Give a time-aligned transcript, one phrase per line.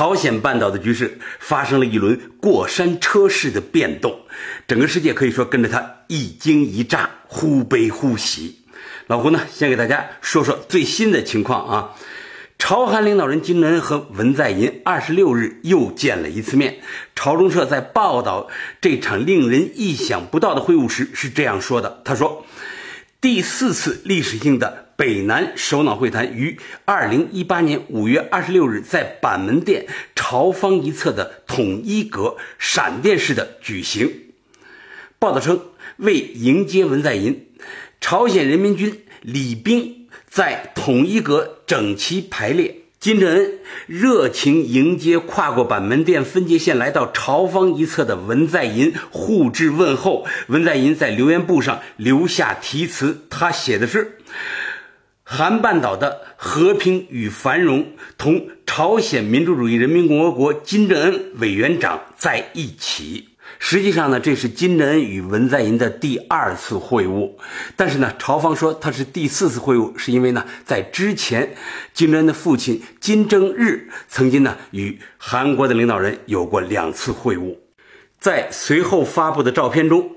[0.00, 4.18] 朝鲜半岛的局势发生了一轮过山车式的变动，
[4.66, 8.62] 整个世界可以说跟着它一惊一乍，忽悲忽喜。
[9.08, 11.94] 老胡呢，先给大家说说最新的情况啊。
[12.58, 16.78] 朝韩领导人金正恩和文在寅二十六日又见了一次面。
[17.14, 18.48] 朝中社在报道
[18.80, 22.46] 这场令人意想不到的会晤时是这样说的：“他说，
[23.20, 34.12] 第四次历史性的北南首脑会谈于二零一八年五月二十六日在板门店朝方一侧的统一阁闪电式的举行。”
[35.18, 35.58] 报道称，
[35.96, 37.46] 为迎接文在寅，
[37.98, 40.06] 朝鲜人民军礼兵。
[40.28, 50.26] 在统一阁整齐排列，金正恩热情迎接跨过板门店分界线来到朝方一侧的文在寅，互致问候。
[50.48, 54.18] 文在寅在留言簿上留下题词，他写的是
[55.32, 57.86] ：“韩半岛的和平与繁荣，
[58.18, 63.28] 同朝鲜民主主义人民共和国金正恩委员长在一起。”
[63.60, 67.30] 实际上呢，这是金正恩与文在寅的第二次会晤，
[67.76, 71.54] 但是呢，朝方说他是第四次会晤，是因为呢，在之前，
[71.94, 77.56] 金正恩的父亲金正日曾经呢与韩国的领导人有过两次会晤，
[78.18, 80.10] 在随后发布的照片中。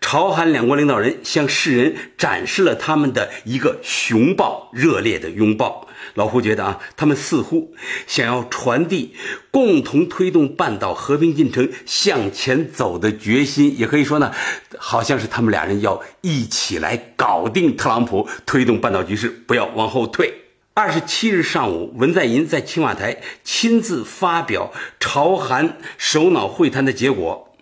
[0.00, 5.88] 朝韩两国领导人向世人展示了他们的一个熊抱热烈的拥抱。
[6.14, 7.74] 老胡觉得啊，他们似乎
[8.06, 9.14] 想要传递
[9.50, 14.32] 共同推动半岛和平进程向前走的决心，也可以说呢，
[14.78, 20.32] 好像是他们俩人要一起来搞定特朗普，推动半岛局势不要往后退。
[20.74, 27.56] 二十七日上午，文在寅在青瓦台亲自发表朝韩首脑会谈的结果。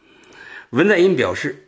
[0.71, 1.64] 文在寅表示。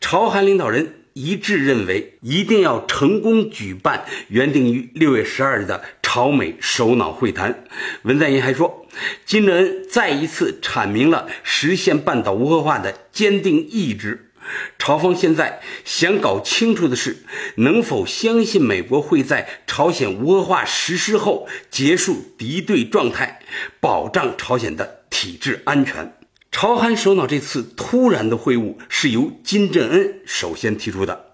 [0.00, 7.64] 朝韩领导人一致认为，一定要成功举办原定于六月十二日的朝美首脑会谈。
[8.02, 8.86] 文在寅还说，
[9.26, 14.30] 金正恩再一次阐明了实现半岛无核化的坚定意志。
[14.78, 17.18] 朝方现在想搞清楚的是，
[17.56, 23.40] 能否相信美国会在朝鲜无核化实施后结束敌对状态，
[23.80, 26.17] 保障朝鲜的体制安全。
[26.50, 31.26] 朝韩首脑这次突然的会晤是由金正恩首先提出的。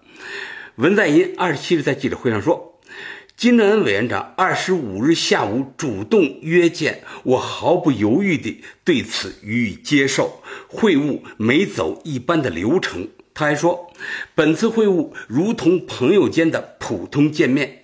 [0.75, 2.79] 文在寅二十七日在记者会上说，
[3.35, 10.43] 金正恩委员长二十五日下午主动约见我，毫不犹豫地对此予以接受。
[10.67, 13.07] 会晤没走一般的流程。
[13.33, 13.91] 他还说，
[14.35, 17.81] 本次会晤如同朋友间的普通见面，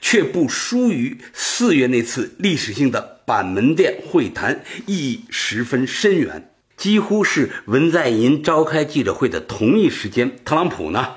[0.00, 6.51] 却不输于四月那次历史性的板门店会谈，意义十分深远。
[6.82, 11.10] 几乎是文在寅召开记者会的同一时间，特朗普呢，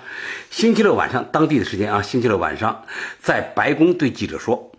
[0.52, 2.86] 星期六晚上当地的时间啊，星期六晚上
[3.20, 4.72] 在白宫对记者说，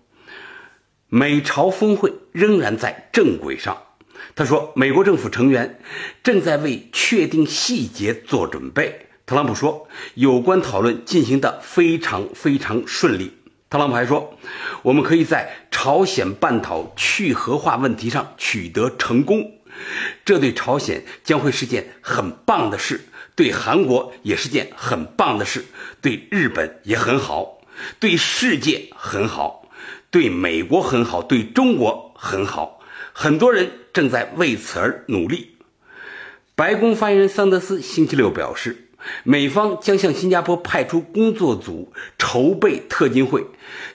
[1.08, 3.76] 美朝峰会仍然在正轨上。
[4.36, 5.80] 他说，美国政府成员
[6.22, 9.08] 正在为确定细节做准备。
[9.26, 13.32] 特朗普说，有关讨论进行的非常非常顺利。
[13.68, 14.38] 特朗普还说，
[14.82, 19.50] 我们可以在朝鲜半岛去核化问题上取得成功。
[20.24, 23.00] 这对朝鲜将会是件很棒的事，
[23.34, 25.64] 对韩国也是件很棒的事，
[26.00, 27.58] 对日本也很好，
[27.98, 29.68] 对世界很好，
[30.10, 32.80] 对美国很好，对中国很好。
[33.12, 35.56] 很多人正在为此而努力。
[36.54, 38.85] 白宫发言人桑德斯星期六表示。
[39.24, 43.44] 美方将向新加坡派出工作组筹备特金会。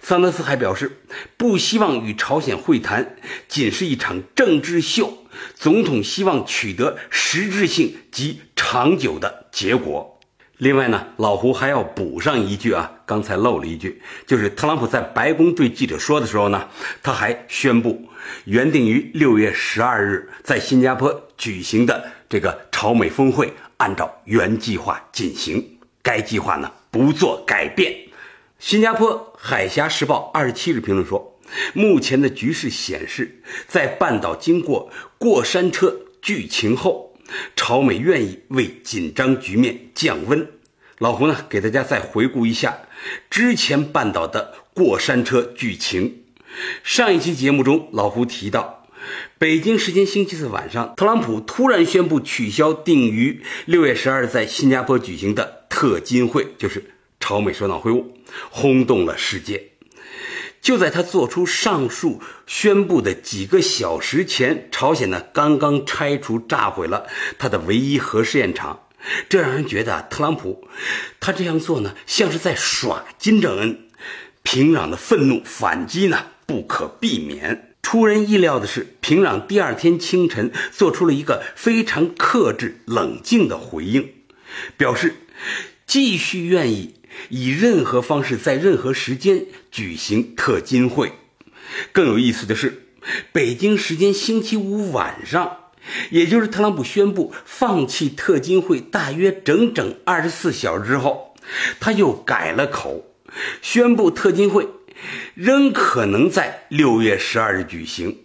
[0.01, 0.99] 桑德斯还表示，
[1.37, 3.15] 不希望与朝鲜会谈
[3.47, 5.17] 仅是一场政治秀，
[5.55, 10.19] 总统希望取得实质性及长久的结果。
[10.57, 16.69] 另外呢，老胡还要补上一句啊，刚才漏了一句，就是特朗普在白宫对记者说的时候呢，
[17.01, 18.07] 他还宣布，
[18.45, 23.51] 原定于六月十二日在新加坡举行的这个朝美峰会。
[23.81, 27.91] 按照原计划进行，该计划呢不做改变。
[28.59, 31.39] 新加坡海峡时报二十七日评论说，
[31.73, 37.15] 目前的局势显示，在半岛经过过山车剧情后，
[37.55, 40.47] 朝美愿意为紧张局面降温。
[40.99, 42.77] 老胡呢，给大家再回顾一下
[43.31, 46.25] 之前半岛的过山车剧情。
[46.83, 48.80] 上一期节目中，老胡提到。
[49.37, 58.05] 北京时间星期四晚上，特朗普突然宣布取消定于六月十二日在新加坡举行的特金会，就是朝美首脑会晤，
[58.49, 59.69] 轰动了世界。
[60.61, 67.07] 就在他做出上述宣布的几个小时前，朝鲜呢刚刚拆除炸毁了
[67.39, 68.81] 他的唯一核试验场，
[69.27, 70.67] 这让人觉得特朗普
[71.19, 73.87] 他这样做呢像是在耍金正恩。
[74.43, 77.70] 平壤的愤怒反击呢不可避免。
[77.81, 84.13] 出人意料的是，平壤第二天清晨做出了一个非常克制、冷静的回应，
[84.77, 85.15] 表示
[85.85, 86.95] 继续愿意
[87.29, 91.13] 以任何方式在任何时间举行特金会。
[91.91, 92.87] 更有意思的是，
[93.31, 95.57] 北京时间星期五晚上，
[96.11, 101.35] 也就是特朗普宣布放弃特金会大约整整二十四小时之后，
[101.79, 103.05] 他又改了口，
[103.61, 104.67] 宣布特金会。
[105.33, 108.17] 仍可能在六月十二日举行。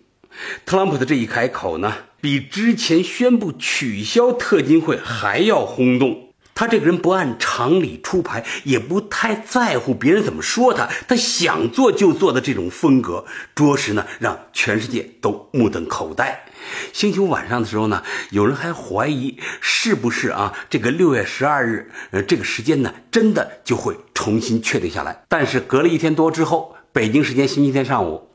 [0.64, 6.25] 特朗普的这一开口呢，比之前宣布取消特金会还要轰动。
[6.56, 16.46] 他这个人不按常理出牌，也不太在乎别人怎么说他，他想做就做的这种风格，着实呢让全世界都目瞪口呆。
[16.94, 25.24] 星期五晚上的时候呢，有人还怀疑是不是啊这个六月十二日，呃这个时间呢真的就会重新确定下来。
[25.28, 28.30] 但是隔了一天多之后，北京时间星期天上午，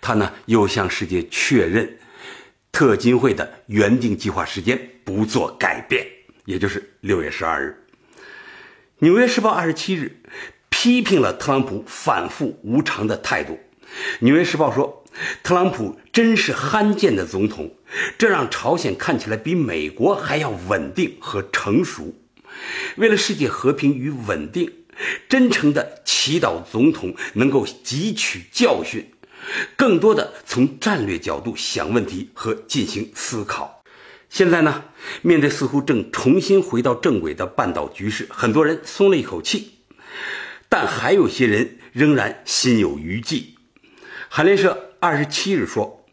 [0.00, 1.98] 他呢又向世界确认，
[2.72, 6.15] 特金会的原定计划时间不做改变。
[6.46, 7.76] 也就是六月十二日，
[9.00, 10.22] 《纽约时报》二十七日
[10.70, 13.54] 批评了特朗普反复无常的态度。
[14.20, 15.04] 《纽约时报》说，
[15.42, 17.74] 特朗普真是罕见的总统，
[18.16, 22.14] 这让朝鲜看起来比美国还要稳定和成熟。
[22.96, 24.72] 为了世界和平与稳定，
[25.28, 29.04] 真诚的祈祷总统能够汲取教训，
[29.74, 33.75] 更多的从战略角度想问题和进行思考。
[34.28, 34.84] 现在呢，
[35.22, 39.78] 面对似乎正重新回到正轨的半岛局势，很多人松了一口气，
[40.68, 43.54] 但还有些人仍然心有余悸。
[44.28, 46.04] 韩联社二十七日说，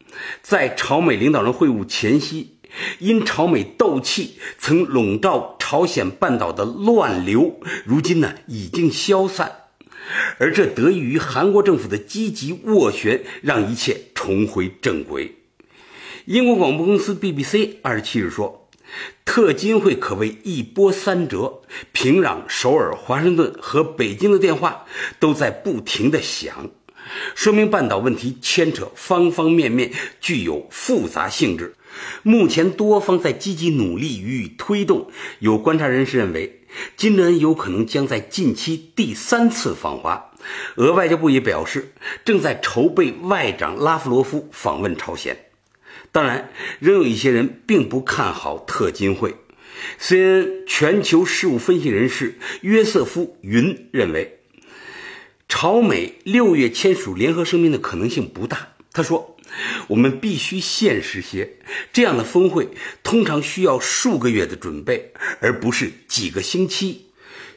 [0.42, 2.56] 在朝美领导人会晤前夕，
[2.98, 9.52] 因朝美斗气曾笼罩朝鲜半岛的乱流，如今呢已经消散，
[10.38, 15.34] 而这得益于韩国政府的积极斡旋，让一切重回正轨。
[16.26, 18.66] 英国广播公司 BBC 二十七日说，
[19.26, 21.60] 特金会可谓一波三折，
[21.92, 24.86] 平壤、首尔、华盛顿和北京的电话
[25.20, 26.70] 都在不停的响，
[27.34, 31.74] 说明半岛问题牵扯方方面面，具有复杂性质。
[32.22, 35.10] 目前多方在积极努力予以推动。
[35.40, 36.62] 有观察人士认为，
[36.96, 40.30] 金正恩有可能将在近期第三次访华。
[40.76, 41.92] 俄外交部也表示，
[42.24, 45.43] 正在筹备外长拉夫罗夫访问朝鲜。
[46.14, 49.34] 当然，仍有一些人并不看好特金会。
[50.00, 54.38] CN 全球事务分析人士约瑟夫·云认为，
[55.48, 58.74] 朝美六月签署联合声明的可能性不大。
[58.92, 59.36] 他说
[59.90, 61.56] ：“我们必须现实些，
[61.92, 62.68] 这样的峰会
[63.02, 67.06] 通常需要数个月的准备，而不是几个星期。”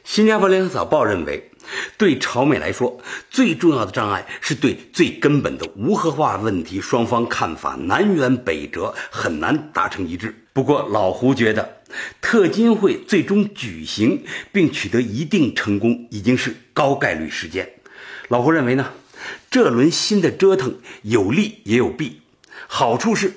[0.02, 1.52] 新加坡联合早报认为。
[1.96, 3.00] 对朝美来说，
[3.30, 10.34] 最重要的障碍是对最根本的无核化问题，双方看法南辕北辙，很难达成一致。
[10.52, 11.82] 不过，老胡觉得，
[12.20, 17.70] 特金会最终举行并取得一定成功，已经是高概率事件。
[18.28, 18.92] 老胡认为呢，
[19.50, 22.22] 这轮新的折腾有利也有弊。
[22.66, 23.32] 好处是，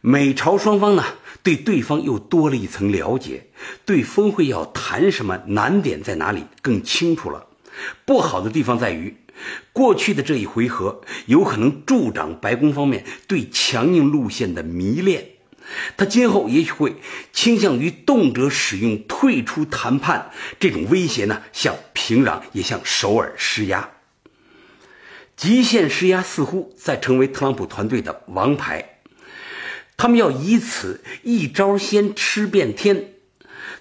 [0.00, 1.04] 美朝双方呢。
[1.42, 3.46] 对对方又多了一层了解，
[3.86, 7.46] 对峰会要谈什么、难点在哪里更清楚了。
[8.04, 9.16] 不好的地方在于，
[9.72, 15.28] 过去的这一回合有可能助长白宫方面对强硬路线的迷恋，
[15.96, 16.96] 他今后也许会
[17.32, 23.90] 倾向于动辄使用退出谈判这种威胁呢，向平壤也向首尔施压。
[25.36, 29.00] 极限施压似乎在成为特朗普团队的王牌。
[29.96, 33.14] 他们要以此一招先吃遍天。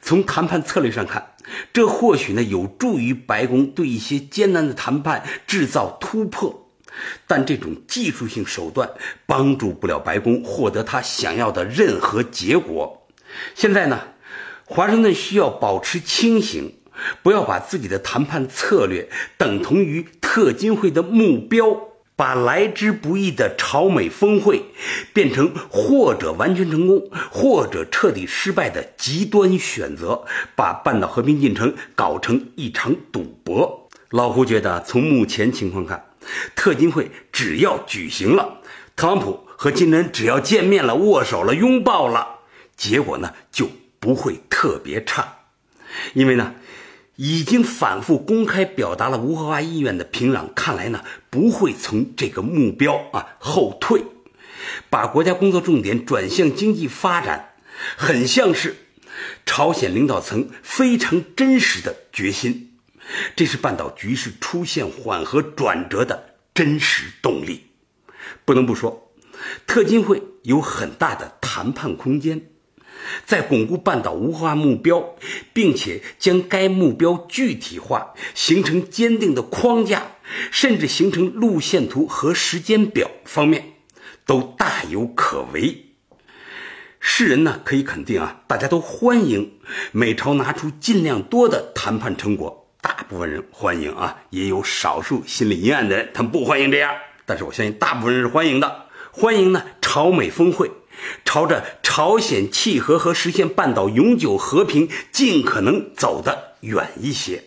[0.01, 1.28] 从谈判策略上看，
[1.73, 6.69] 这或许呢有助于白宫对一些艰难的谈判制造突破，
[7.27, 8.89] 但这种技术性手段
[9.25, 13.07] 帮助不了白宫获得他想要的任何结果。
[13.55, 13.99] 现在呢，
[14.65, 16.73] 华盛顿需要保持清醒，
[17.21, 21.88] 不要把自己的谈判策略等同于特金会的目标。
[22.19, 24.65] 把来之不易的朝美峰会
[25.13, 33.87] 变成或者完全成功，或者彻底失败的极端选择，把半岛和平进程搞成一场赌博。
[34.09, 36.07] 老胡觉得，从目前情况看，
[36.57, 38.59] 特金会只要举行了，
[38.97, 42.39] 特朗普和金正恩只要见面了、握手了、拥抱了，
[42.75, 43.69] 结果呢就
[44.01, 45.35] 不会特别差，
[46.13, 46.53] 因为呢。
[47.21, 54.05] 已经反复公开表达了无核化意愿的平壤，看来呢不会从这个目标啊后退，
[54.89, 57.55] 把国家工作重点转向经济发展，
[57.97, 58.77] 很像是
[59.45, 62.71] 朝鲜领导层非常真实的决心。
[63.35, 67.65] 这是半岛局势出现缓和转折的真实动力。
[68.45, 69.11] 不能不说，
[69.67, 72.49] 特金会有很大的谈判空间。
[73.25, 75.15] 在巩固半岛无核化目标，
[75.53, 80.03] 并且将该目标具体化，形成坚定的框架，
[80.51, 83.73] 甚至形成路线图和时间表方面，
[84.25, 85.85] 都大有可为。
[86.99, 89.53] 世人呢可以肯定啊，大家都欢迎
[89.93, 96.93] 美朝拿出尽量多的谈判成果，大部分人欢迎啊，也有少数心里阴暗的人，他们不欢迎这样。
[97.25, 100.69] 但是我相信大部分人是欢迎的，欢迎呢朝美峰会。
[101.25, 107.43] 朝着朝鲜契合和实现半岛永久和平尽可能走得远一些。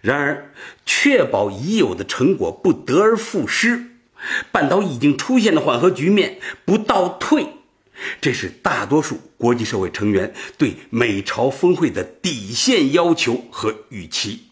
[0.00, 0.52] 然而，
[0.84, 3.84] 确保已有的成果不得而复失，
[4.52, 7.46] 半岛已经出现的缓和局面不倒退，
[8.20, 14.48] 这是大多数国际社会成员对美朝峰会的底线要求和预期。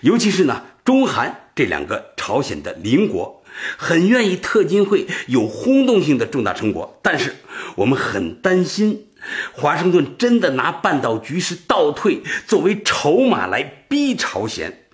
[0.00, 3.43] 尤其是呢，中韩这两个朝鲜的邻国。
[3.76, 7.36] 很愿意特金会有轰动性的重大成果，但是
[7.76, 9.06] 我们很担心，
[9.52, 14.86] 华盛顿真的拿半岛局势倒退作为筹码来逼朝鲜，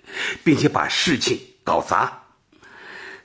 [0.43, 2.23] 并且把事情搞砸。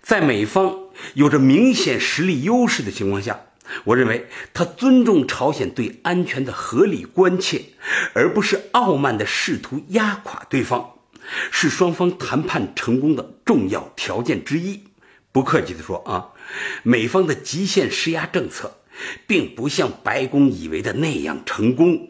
[0.03, 0.75] 在美方
[1.15, 3.41] 有着明显实力优势的情况下，
[3.85, 7.63] 我认为他尊重朝鲜对安全的合理关切，
[8.15, 10.93] 而不是傲慢的试图压垮对方，
[11.51, 14.85] 是双方谈判成功的重要条件之一。
[15.37, 16.33] 不客气地说啊，
[16.83, 18.79] 美方的极限施压政策，
[19.27, 22.09] 并不像白宫以为的那样成功。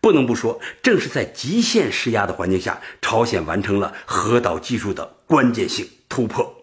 [0.00, 6.62] 不能不说，正是在极限施压的环境下，朝鲜完成了核导技术的关键性突破。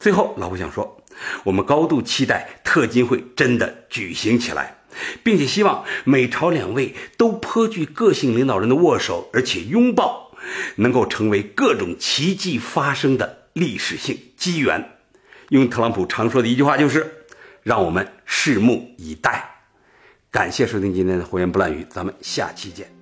[0.00, 1.04] 最后，老胡想说，
[1.44, 4.78] 我们高度期待特金会真的举行起来，
[5.22, 10.32] 并且希望美朝两位都颇具个性领导人的握手，而且拥抱，
[10.76, 14.94] 能够成为各种奇迹发生的历史性机缘。
[15.50, 17.24] 用特朗普常说的一句话就是
[17.62, 19.48] ：“让我们拭目以待。”
[20.30, 22.97] 感谢收听今天的《胡言不乱语》，咱们下期见。